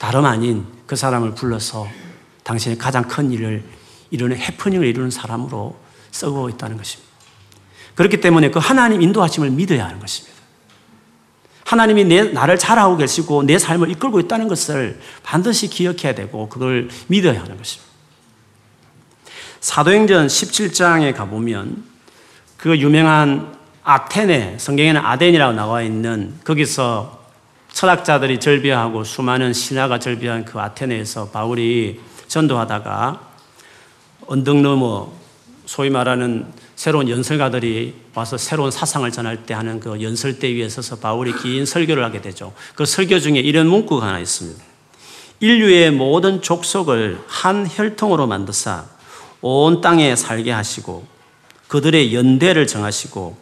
[0.00, 1.86] 다름 아닌 그 사람을 불러서
[2.42, 3.62] 당신의 가장 큰 일을
[4.10, 5.76] 이루는 해프닝을 이루는 사람으로
[6.10, 7.08] 쓰고 있다는 것입니다.
[7.94, 10.36] 그렇기 때문에 그 하나님 인도하심을 믿어야 하는 것입니다.
[11.64, 17.42] 하나님이 내, 나를 잘하고 계시고 내 삶을 이끌고 있다는 것을 반드시 기억해야 되고 그걸 믿어야
[17.42, 17.92] 하는 것입니다.
[19.60, 21.91] 사도행전 17장에 가보면
[22.62, 27.18] 그 유명한 아테네, 성경에는 아덴이라고 나와 있는 거기서
[27.72, 31.98] 철학자들이 절비하고 수많은 신하가 절비한 그 아테네에서 바울이
[32.28, 33.20] 전도하다가
[34.28, 35.10] 언덕 넘어
[35.66, 36.46] 소위 말하는
[36.76, 42.04] 새로운 연설가들이 와서 새로운 사상을 전할 때 하는 그 연설대 위에 서서 바울이 긴 설교를
[42.04, 42.52] 하게 되죠.
[42.76, 44.62] 그 설교 중에 이런 문구가 하나 있습니다.
[45.40, 48.84] 인류의 모든 족속을 한 혈통으로 만드사
[49.40, 51.10] 온 땅에 살게 하시고
[51.72, 53.34] 그들의 연대를 정하시고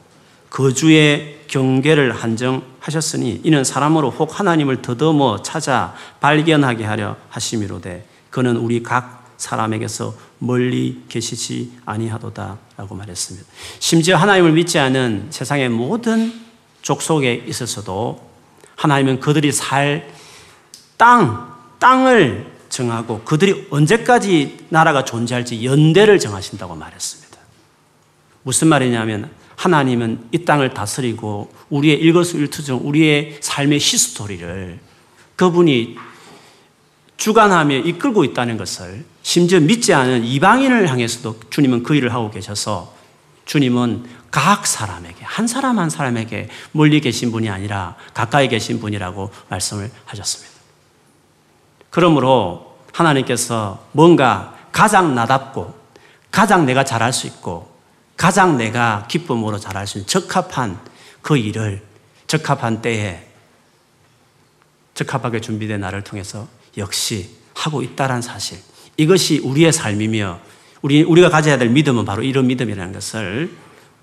[0.50, 9.34] 거주의 경계를 한정하셨으니 이는 사람으로 혹 하나님을 더듬어 찾아 발견하게 하려 하심이로되 그는 우리 각
[9.36, 13.48] 사람에게서 멀리 계시지 아니하도다라고 말했습니다.
[13.80, 16.32] 심지어 하나님을 믿지 않은 세상의 모든
[16.82, 18.30] 족속에 있어서도
[18.76, 20.08] 하나님은 그들이 살
[20.96, 27.19] 땅, 땅을 정하고 그들이 언제까지 나라가 존재할지 연대를 정하신다고 말했습니다.
[28.42, 34.78] 무슨 말이냐면 하나님은 이 땅을 다스리고 우리의 일거수일투정, 우리의 삶의 히스토리를
[35.36, 35.96] 그분이
[37.18, 42.94] 주관하며 이끌고 있다는 것을 심지어 믿지 않은 이방인을 향해서도 주님은 그 일을 하고 계셔서
[43.44, 49.90] 주님은 각 사람에게, 한 사람 한 사람에게 멀리 계신 분이 아니라 가까이 계신 분이라고 말씀을
[50.06, 50.54] 하셨습니다.
[51.90, 55.74] 그러므로 하나님께서 뭔가 가장 나답고
[56.30, 57.69] 가장 내가 잘할 수 있고
[58.20, 60.78] 가장 내가 기쁨으로 잘할 수 있는 적합한
[61.22, 61.82] 그 일을
[62.26, 63.26] 적합한 때에
[64.92, 68.58] 적합하게 준비된 나를 통해서 역시 하고 있다는 사실.
[68.98, 70.38] 이것이 우리의 삶이며
[70.82, 73.56] 우리, 우리가 가져야 될 믿음은 바로 이런 믿음이라는 것을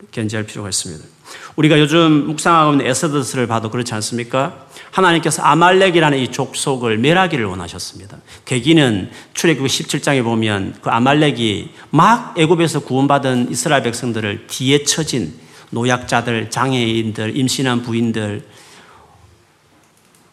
[0.09, 1.05] 견지할 필요가 있습니다.
[1.55, 4.67] 우리가 요즘 묵상하고 있는 에서더스를 봐도 그렇지 않습니까?
[4.91, 8.17] 하나님께서 아말렉이라는 이 족속을 멸하기를 원하셨습니다.
[8.45, 15.33] 계기는 출애굽 17장에 보면 그 아말렉이 막 애굽에서 구원받은 이스라엘 백성들을 뒤에 처진
[15.69, 18.45] 노약자들, 장애인들, 임신한 부인들,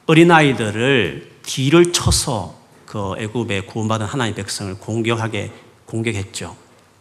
[0.07, 2.54] 어린아이들을 뒤를 쳐서
[2.87, 5.50] 그 애굽에 구원받은 하나님 백성을 공격하게
[5.87, 6.57] 공격했죠.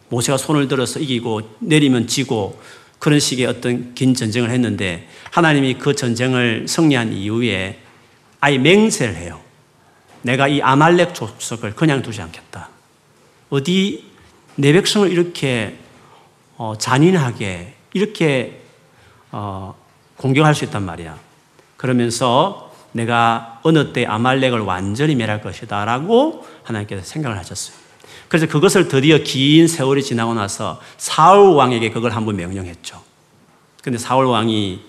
[0.08, 2.60] 모세가 손을 들어서 이기고 내리면 지고
[3.04, 7.78] 그런 식의 어떤 긴 전쟁을 했는데 하나님이 그 전쟁을 승리한 이후에
[8.40, 9.42] 아예 맹세를 해요.
[10.22, 12.70] 내가 이 아말렉 족속을 그냥 두지 않겠다.
[13.50, 14.10] 어디
[14.54, 15.76] 내 백성을 이렇게
[16.56, 18.62] 어, 잔인하게 이렇게
[19.30, 19.74] 어,
[20.16, 21.18] 공격할 수 있단 말이야.
[21.76, 27.83] 그러면서 내가 어느 때 아말렉을 완전히 멸할 것이다 라고 하나님께서 생각을 하셨어요.
[28.28, 33.02] 그래서 그것을 드디어 긴 세월이 지나고 나서 사울 왕에게 그걸 한번 명령했죠.
[33.82, 34.80] 근데 사울 왕이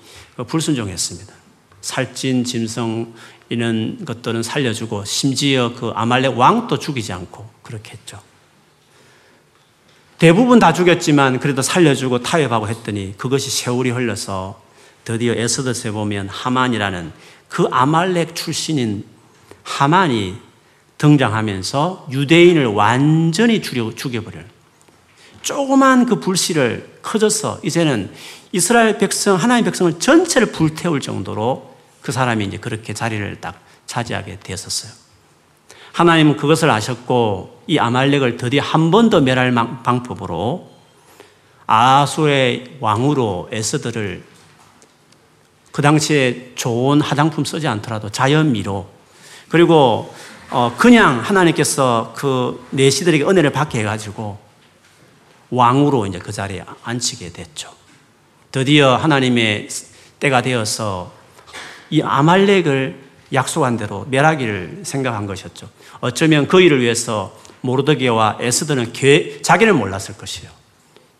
[0.48, 1.34] 불순종했습니다.
[1.82, 3.14] 살찐 짐승
[3.50, 8.20] 이런 것들은 살려주고 심지어 그 아말렉 왕도 죽이지 않고 그렇게 했죠.
[10.18, 14.62] 대부분 다 죽였지만 그래도 살려주고 타협하고 했더니 그것이 세월이 흘러서
[15.04, 17.12] 드디어 에스더스에 보면 하만이라는
[17.50, 19.06] 그 아말렉 출신인
[19.64, 20.38] 하만이
[20.98, 24.44] 등장하면서 유대인을 완전히 죽여버려요.
[25.42, 28.12] 조그만 그 불씨를 커져서 이제는
[28.52, 34.92] 이스라엘 백성, 하나님 백성을 전체를 불태울 정도로 그 사람이 이제 그렇게 자리를 딱 차지하게 되었어요.
[35.94, 39.54] 하나님은 그것을 아셨고 이 아말렉을 드디어 한 번 더 멸할
[39.84, 40.70] 방법으로
[41.68, 44.24] 아수의 왕으로 에스더를
[45.72, 48.88] 그 당시에 좋은 화장품 쓰지 않더라도 자연미로
[49.50, 50.14] 그리고
[50.52, 54.38] 어 그냥 하나님께서 그 내시들에게 은혜를 받게 해가지고
[55.50, 57.72] 왕으로 이제 그 자리에 앉히게 됐죠.
[58.52, 59.68] 드디어 하나님의
[60.20, 61.12] 때가 되어서
[61.90, 63.04] 이 아말렉을
[63.34, 65.70] 약속한 대로 멸하기를 생각한 것이었죠.
[66.00, 68.94] 어쩌면 그 일을 위해서 모르드게와 에스더는
[69.42, 70.52] 자기는 몰랐을 것이에요.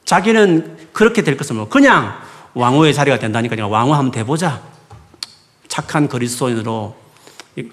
[0.06, 2.14] 자기는 그렇게 될 것을 모르고 그냥
[2.54, 4.62] 왕후의 자리가 된다니까 왕후 한번 돼보자.
[5.68, 6.96] 착한 그리스도인으로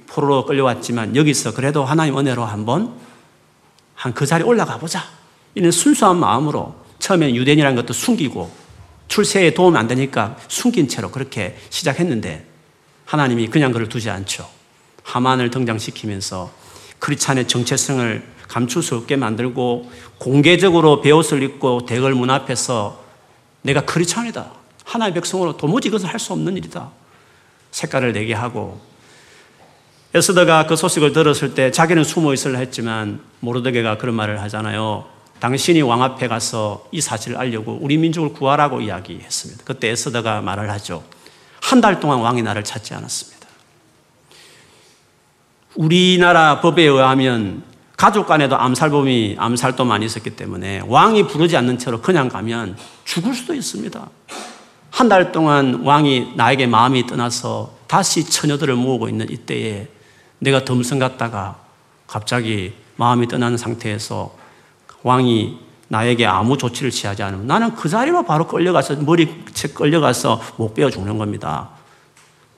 [0.07, 2.95] 포로로 끌려왔지만 여기서 그래도 하나님 은혜로 한번
[3.95, 5.05] 한 그 자리에 올라가 보자.
[5.55, 8.51] 이런 순수한 마음으로 처음엔 유대인이라는 것도 숨기고
[9.09, 12.47] 출세에 도움이 안 되니까 숨긴 채로 그렇게 시작했는데
[13.05, 14.49] 하나님이 그냥 그를 두지 않죠.
[15.03, 16.51] 하만을 등장시키면서
[17.01, 23.03] 크리찬의 정체성을 감출 수 없게 만들고 공개적으로 베옷을 입고 대걸 문 앞에서
[23.63, 24.53] 내가 크리찬이다.
[24.85, 26.91] 하나의 백성으로 도무지 그것을 할 수 없는 일이다.
[27.71, 28.81] 색깔을 내게 하고
[30.15, 35.07] 에스더가 그 소식을 들었을 때 자기는 숨어 있으려 했지만 모르드게가 그런 말을 하잖아요.
[35.41, 39.65] 당신이 왕 앞에 가서 이 사실을 알려고 우리 민족을 구하라고 이야기했습니다.
[39.65, 41.03] 그때 에스더가 말을 하죠.
[41.61, 43.47] 한 달 동안 왕이 나를 찾지 않았습니다.
[45.77, 47.63] 우리나라 법에 의하면
[47.97, 53.55] 가족 간에도 암살범이 암살도 많이 있었기 때문에 왕이 부르지 않는 채로 그냥 가면 죽을 수도
[53.55, 54.11] 있습니다.
[54.91, 59.89] 한 달 동안 왕이 나에게 마음이 떠나서 다시 처녀들을 모으고 있는 이때에
[60.43, 61.57] 내가 덤성 갔다가
[62.09, 64.35] 갑자기 마음이 떠나는 상태에서
[65.05, 70.91] 왕이 나에게 아무 조치를 취하지 않으면 나는 그 자리로 바로 끌려가서 머리채 끌려가서 못 베어
[70.91, 71.71] 죽는 겁니다.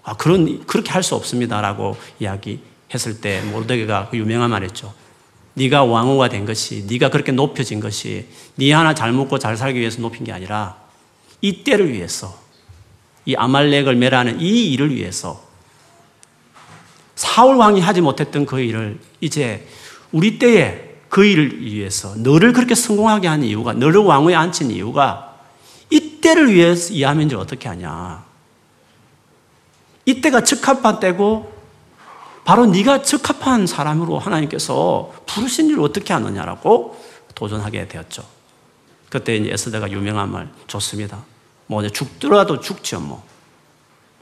[0.03, 4.95] 아, 그런 그렇게 할 수 없습니다라고 이야기했을 때 모르드게가 그 유명한 말했죠.
[5.55, 10.01] 네가 왕후가 된 것이 네가 그렇게 높여진 것이 네 하나 잘 먹고 잘 살기 위해서
[10.01, 10.77] 높인 게 아니라
[11.43, 12.35] 이 때를 위해서
[13.27, 15.44] 이 아말렉을 멸하는 이 일을 위해서
[17.25, 19.67] 사울 왕이 하지 못했던 그 일을 이제
[20.13, 25.35] 우리 때에 그 일을 위해서 너를 그렇게 성공하게 한 이유가 너를 왕후에 앉힌 이유가
[25.91, 28.25] 이 때를 위해서 이해하면 이제 어떻게 하냐
[30.05, 31.53] 이때가 적합한 때고
[32.45, 37.03] 바로 네가 적합한 사람으로 하나님께서 부르신 일을 어떻게 하느냐라고
[37.35, 38.23] 도전하게 되었죠.
[39.09, 41.25] 그때 이제 에스더가 유명한 말 좋습니다.
[41.67, 43.25] 뭐 죽더라도 죽죠 뭐.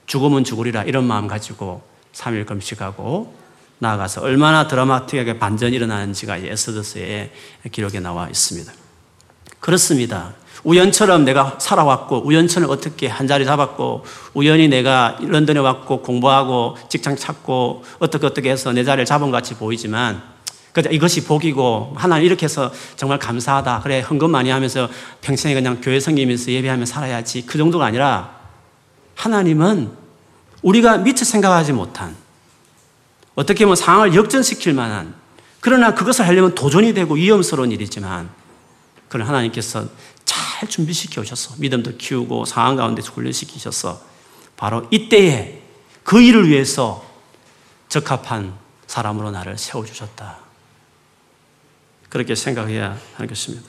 [0.06, 3.34] 죽으면 죽으리라 이런 마음 가지고 3일 금식하고
[3.78, 7.32] 나아가서 얼마나 드라마틱하게 반전이 일어나는지가 에스더스의
[7.72, 8.72] 기록에 나와 있습니다.
[9.58, 10.34] 그렇습니다.
[10.64, 17.84] 우연처럼 내가 살아왔고 우연처럼 어떻게 한 자리 잡았고 우연히 내가 런던에 왔고 공부하고 직장 찾고
[17.98, 20.22] 어떻게 어떻게 해서 내 자리를 잡은 것 같이 보이지만
[20.90, 23.80] 이것이 복이고 하나님 이렇게 해서 정말 감사하다.
[23.82, 24.88] 그래 헌금 많이 하면서
[25.20, 27.46] 평생에 그냥 교회 섬기면서 예배하며 살아야지.
[27.46, 28.36] 그 정도가 아니라
[29.16, 30.01] 하나님은
[30.62, 32.16] 우리가 미처 생각하지 못한
[33.34, 35.14] 어떻게 보면 상황을 역전시킬 만한
[35.60, 38.30] 그러나 그것을 하려면 도전이 되고 위험스러운 일이지만
[39.08, 39.86] 그런 하나님께서
[40.24, 41.54] 잘 준비시켜 오셨어.
[41.58, 44.00] 믿음도 키우고 상황 가운데서 훈련시키셔서
[44.56, 45.60] 바로 이때에
[46.02, 47.04] 그 일을 위해서
[47.88, 48.54] 적합한
[48.86, 50.38] 사람으로 나를 세워주셨다.
[52.08, 53.64] 그렇게 생각해야 하는 것입니다.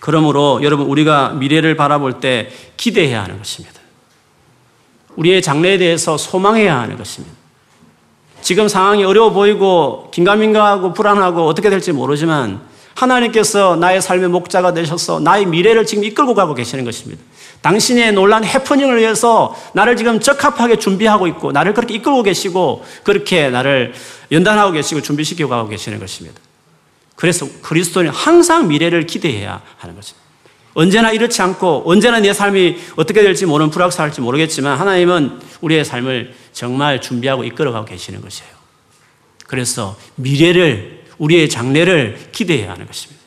[0.00, 3.80] 그러므로 여러분 우리가 미래를 바라볼 때 기대해야 하는 것입니다.
[5.16, 7.34] 우리의 장래에 대해서 소망해야 하는 것입니다.
[8.42, 12.60] 지금 상황이 어려워 보이고 긴가민가하고 불안하고 어떻게 될지 모르지만
[12.94, 17.22] 하나님께서 나의 삶의 목자가 되셔서 나의 미래를 지금 이끌고 가고 계시는 것입니다.
[17.62, 23.94] 당신의 놀란 해프닝을 위해서 나를 지금 적합하게 준비하고 있고 나를 그렇게 이끌고 계시고 그렇게 나를
[24.30, 26.38] 연단하고 계시고 준비시키고 가고 계시는 것입니다.
[27.16, 30.23] 그래서 그리스도는 항상 미래를 기대해야 하는 것입니다.
[30.74, 37.00] 언제나 이렇지 않고 언제나 내 삶이 어떻게 될지 모르는 불확실할지 모르겠지만 하나님은 우리의 삶을 정말
[37.00, 38.52] 준비하고 이끌어가고 계시는 것이에요.
[39.46, 43.22] 그래서 미래를 우리의 장래를 기대해야 하는 것입니다.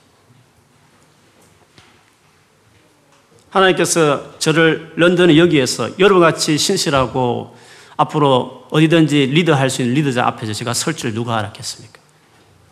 [3.50, 7.56] 하나님께서 저를 런던의 여기에서 여러분같이 신실하고
[7.96, 12.00] 앞으로 어디든지 리더할 수 있는 리더자 앞에서 제가 설 줄 누가 알았겠습니까?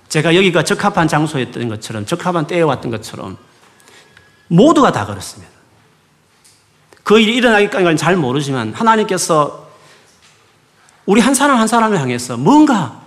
[0.09, 3.37] 제가 여기가 적합한 장소였던 것처럼 적합한 때에 왔던 것처럼
[4.47, 5.53] 모두가 다 그렇습니다.
[7.03, 9.69] 그 일이 일어나기까지는 잘 모르지만 하나님께서
[11.05, 13.03] 우리 한 사람 한 사람을 향해서 뭔가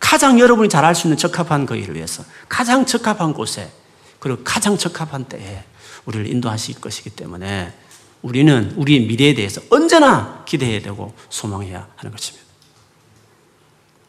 [0.00, 3.70] 가장 여러분이 잘할 수 있는 적합한 그 일을 위해서 가장 적합한 곳에
[4.18, 5.64] 그리고 가장 적합한 때에
[6.04, 7.72] 우리를 인도하실 것이기 때문에
[8.20, 12.46] 우리는 우리의 미래에 대해서 언제나 기대해야 되고 소망해야 하는 것입니다.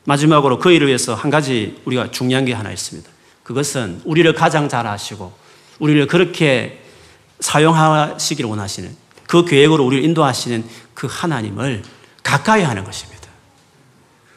[0.06, 3.10] 마지막으로 그 일을 위해서 한 가지 우리가 중요한 게 하나 있습니다.
[3.44, 5.34] 그것은 우리를 가장 잘 아시고
[5.80, 6.82] 우리를 그렇게
[7.40, 8.96] 사용하시기를 원하시는
[9.28, 10.64] 그 계획으로 우리를 인도하시는
[10.94, 11.84] 그 하나님을
[12.22, 13.24] 가까이 하는 것입니다.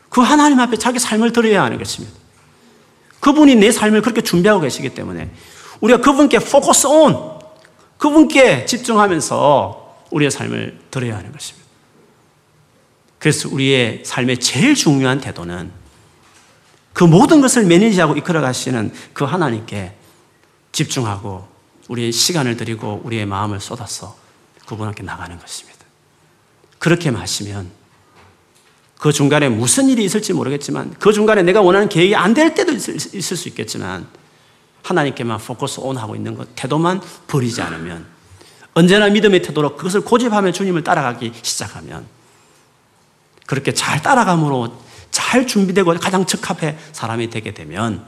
[0.08, 2.16] 그 하나님 앞에 자기 삶을 드려야 하는 것입니다.
[3.20, 5.30] 그분이 내 삶을 그렇게 준비하고 계시기 때문에
[5.80, 7.38] 우리가 그분께 포커스 온,
[7.98, 11.66] 그분께 집중하면서 우리의 삶을 드려야 하는 것입니다.
[13.18, 15.70] 그래서 우리의 삶의 제일 중요한 태도는
[16.92, 19.94] 그 모든 것을 매니지하고 이끌어 가시는 그 하나님께
[20.72, 21.46] 집중하고
[21.88, 24.16] 우리의 시간을 드리고 우리의 마음을 쏟아서
[24.66, 25.78] 그분께 나가는 것입니다.
[26.78, 27.70] 그렇게 마시면
[28.98, 33.36] 그 중간에 무슨 일이 있을지 모르겠지만 그 중간에 내가 원하는 계획이 안 될 때도 있을
[33.36, 34.06] 수 있겠지만
[34.82, 38.06] 하나님께만 포커스 온 하고 있는 것 태도만 버리지 않으면
[38.74, 42.06] 언제나 믿음의 태도로 그것을 고집하며 주님을 따라가기 시작하면
[43.46, 44.76] 그렇게 잘 따라감으로
[45.10, 48.04] 잘 준비되고 가장 적합해 사람이 되게 되면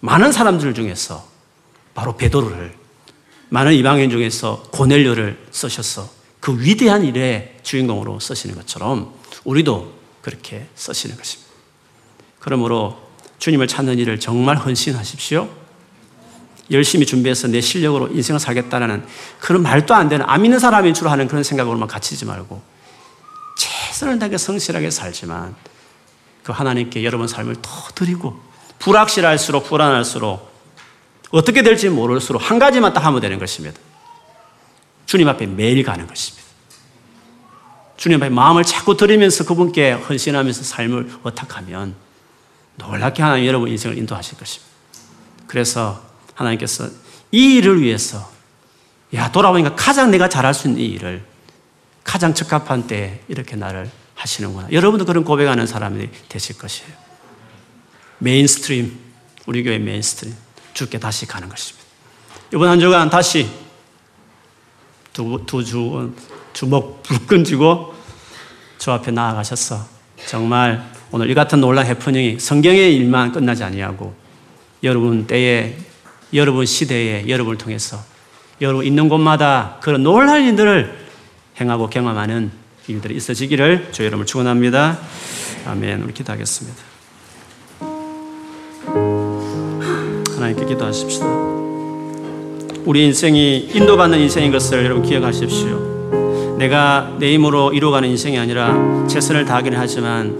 [0.00, 1.26] 많은 사람들 중에서
[1.98, 2.72] 바로 베드로를
[3.48, 11.50] 많은 이방인 중에서 고넬료를 쓰셔서 그 위대한 일의 주인공으로 쓰시는 것처럼 우리도 그렇게 쓰시는 것입니다.
[12.38, 13.02] 그러므로
[13.40, 15.48] 주님을 찾는 일을 정말 헌신하십시오.
[16.70, 19.04] 열심히 준비해서 내 실력으로 인생을 살겠다는
[19.40, 22.62] 그런 말도 안 되는 안 믿는 사람인 줄 아는 그런 생각으로만 갇히지 말고
[23.56, 25.56] 최선을 다해 성실하게 살지만
[26.44, 28.40] 그 하나님께 여러분 삶을 더 드리고
[28.78, 30.47] 불확실할수록 불안할수록
[31.30, 33.78] 어떻게 될지 모를수록 한 가지만 딱 하면 되는 것입니다.
[35.06, 36.46] 주님 앞에 매일 가는 것입니다.
[37.96, 41.94] 주님 앞에 마음을 자꾸 드리면서 그분께 헌신하면서 삶을 어탁하면
[42.76, 44.68] 놀랍게 하나님 여러분 인생을 인도하실 것입니다.
[45.46, 46.02] 그래서
[46.34, 46.88] 하나님께서
[47.32, 48.30] 이 일을 위해서
[49.14, 51.24] 야 돌아보니까 가장 내가 잘할 수 있는 이 일을
[52.04, 54.68] 가장 적합한 때에 이렇게 나를 하시는구나.
[54.72, 56.90] 여러분도 그런 고백하는 사람이 되실 것이에요.
[58.18, 58.98] Mainstream,
[59.46, 60.34] 우리 교회 mainstream.
[60.78, 61.84] 주께 다시 가는 것입니다.
[62.54, 63.50] 이번 한 주간 다시
[65.12, 66.14] 두, 두 주,
[66.52, 67.94] 주먹 불끈 쥐고
[68.78, 69.84] 주 앞에 나아가셨어.
[70.26, 74.14] 정말 오늘 이 같은 놀라운 해프닝이 성경의 일만 끝나지 아니하고
[74.84, 75.76] 여러분 때에,
[76.32, 77.98] 여러분 시대에 여러분을 통해서
[78.60, 81.08] 여러분 있는 곳마다 그런 놀랄 일들을
[81.60, 82.52] 행하고 경험하는
[82.86, 84.96] 일들이 있어지기를 주 여러분을 축원합니다.
[85.66, 86.04] 아멘.
[86.04, 86.87] 우리 기도하겠습니다.
[90.48, 91.26] 하나님께 기도하십시다.
[92.84, 96.56] 우리 인생이 인도받는 인생인 것을 여러분 기억하십시오.
[96.58, 100.36] 내가 내 힘으로 이루어가는 인생이 아니라 최선을 다하기는 하지만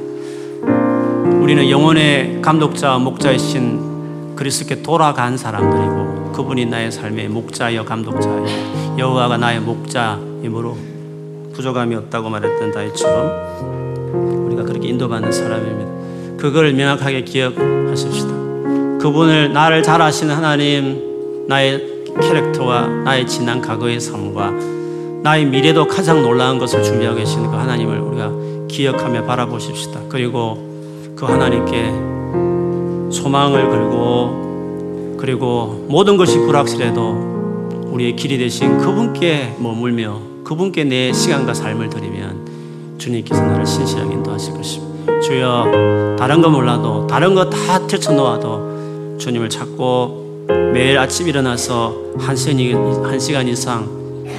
[1.40, 9.60] 우리는 영혼의 감독자와 목자이신 그리스도께 돌아간 사람 들이고 그분이 나의 삶의 목자여 감독자여 여호와가 나의
[9.60, 10.76] 목자이므로
[11.54, 16.36] 부족함이 없다고 말했던 다윗처럼 우리가 그렇게 인도받는 사람입니다.
[16.36, 18.47] 그걸 명확하게 기억하십시다.
[19.00, 24.52] 그분을 나를 잘 아시는 하나님, 나의 캐릭터와 나의 지난 과거의 삶과
[25.22, 28.32] 나의 미래도 가장 놀라운 것을 준비하고 계시는 그 하나님을 우리가
[28.68, 30.00] 기억하며 바라보십시다.
[30.08, 30.58] 그리고
[31.16, 41.12] 그 하나님께 소망을 걸고 그리고 모든 것이 불확실해도 우리의 길이 되신 그분께 머물며 그분께 내
[41.12, 45.20] 시간과 삶을 드리면 주님께서 나를 신실하게 인도하실 것입니다.
[45.20, 48.77] 주여 다른 거 몰라도 다른 거다 ter쳐놓아도
[49.18, 53.86] 주님을 찾고 매일 아침 일어나서 한 시간, 이상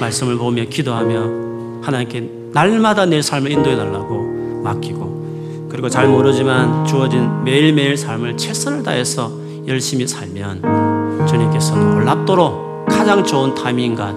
[0.00, 7.96] 말씀을 보며 기도하며 하나님께 날마다 내 삶을 인도해 달라고 맡기고 그리고 잘 모르지만 주어진 매일매일
[7.96, 9.30] 삶을 최선을 다해서
[9.66, 14.14] 열심히 살면 주님께서 놀랍도록 가장 좋은 타이밍과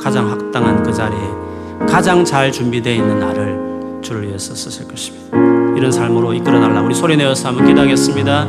[0.00, 5.61] 가장 합당한 그 자리에 가장 잘 준비되어 있는 나를 주를 위해서 쓰실 것입니다.
[5.76, 8.46] 이런 삶으로 이끌어 달라 우리 소리 내어서 한번 기도하겠습니다.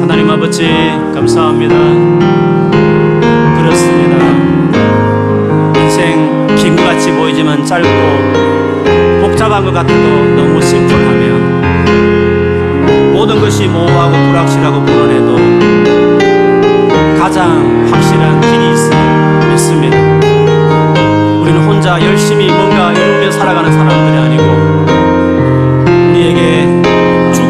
[0.00, 0.66] 하나님 아버지
[1.14, 1.74] 감사합니다.
[3.56, 4.16] 그렇습니다.
[5.80, 7.88] 인생 긴것 같이 보이지만 짧고
[9.22, 11.24] 복잡한 것 같아도 너무 심플하며
[13.12, 15.36] 모든 것이 모호하고 불확실하고 불안해도
[17.18, 19.96] 가장 확실한 길이 있음을 믿습니다.
[21.40, 24.63] 우리는 혼자 열심히 뭔가 이루며 살아가는 사람들이 아니고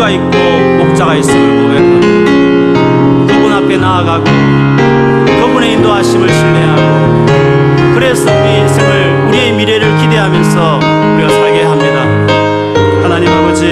[0.05, 7.27] 주가 있고 목자가 있음을 고백하고 그분 앞에 나아가고 그분의 인도하심을 신뢰하고
[7.95, 10.81] 그래서 우리 인생을 우리의 미래를 기대하면서
[11.15, 12.03] 우리가 살게 합니다.
[13.03, 13.65] 하나님 아버지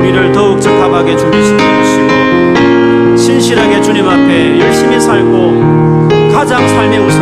[0.00, 7.17] 우리를 더욱 적합하게 준비시켜 주시고 신실하게 주님 앞에 열심히 살고 가장 삶의 우선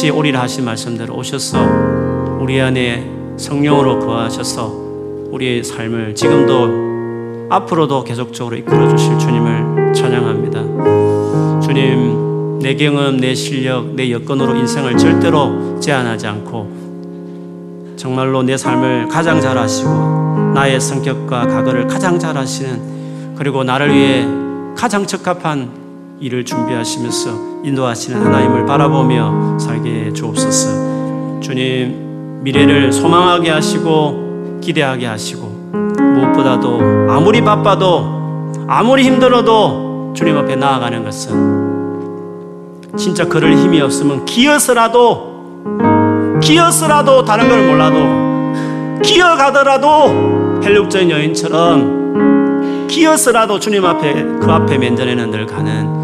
[0.00, 1.58] 반드시 오리라 하신 말씀대로 오셔서
[2.40, 4.72] 우리 안에 성령으로 거하셔서
[5.30, 11.60] 우리의 삶을 지금도 앞으로도 계속적으로 이끌어 주실 주님을 찬양합니다.
[11.60, 19.38] 주님, 내 경험, 내 실력, 내 여건으로 인생을 절대로 제한하지 않고 정말로 내 삶을 가장
[19.38, 24.26] 잘 아시고 나의 성격과 과거를 가장 잘 아시는 그리고 나를 위해
[24.74, 31.40] 가장 적합한 일을 준비하시면서 인도하시는 하나님을 바라보며 살게 주옵소서.
[31.40, 36.80] 주님, 미래를 소망하게 하시고 기대하게 하시고 무엇보다도
[37.10, 38.20] 아무리 바빠도
[38.66, 41.60] 아무리 힘들어도 주님 앞에 나아가는 것은
[42.96, 45.30] 진짜 그럴 힘이 없으면 기어서라도
[46.42, 55.99] 기어서라도 다른 걸 몰라도 기어가더라도 헬륙전 여인처럼 기어서라도 주님 앞에 그 앞에 면전에는 늘 가는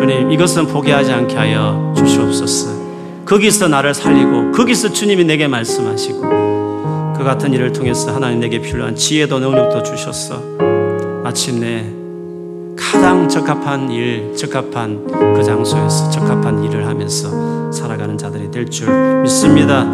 [0.00, 2.70] 주님 이것은 포기하지 않게 하여 주시옵소서.
[3.26, 6.20] 거기서 나를 살리고 거기서 주님이 내게 말씀하시고
[7.18, 10.42] 그 같은 일을 통해서 하나님 내게 필요한 지혜도 능력도 주셨어.
[11.22, 11.84] 마침내
[12.78, 18.88] 가장 적합한 일, 적합한 그 장소에서 적합한 일을 하면서 살아가는 자들이 될 줄
[19.20, 19.86] 믿습니다.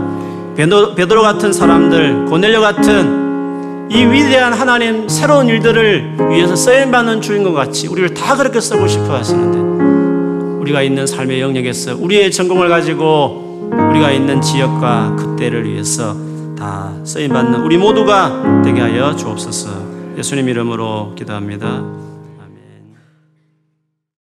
[0.56, 3.26] 베드로, 베드로 같은 사람들, 고넬료 같은
[3.90, 9.14] 이 위대한 하나님 새로운 일들을 위해서 쓰임 받는 주인공 같이 우리를 다 그렇게 쓰고 싶어
[9.16, 9.75] 하시는데
[10.66, 16.16] 우리가 있는 삶의 영역에서 우리의 전공을 가지고 우리가 있는 지역과 그때를 위해서
[16.58, 20.16] 다 쓰임 받는 우리 모두가 되게 하여 주옵소서.
[20.18, 21.84] 예수님 이름으로 기도합니다.